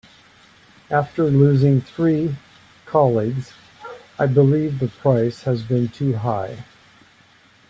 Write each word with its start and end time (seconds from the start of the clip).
After 0.89 1.25
losing 1.25 1.79
three 1.79 2.35
colleagues, 2.87 3.53
I 4.17 4.25
believe 4.25 4.79
the 4.79 4.87
price 4.87 5.43
has 5.43 5.61
been 5.61 5.89
too 5.89 6.13
high. 6.15 6.65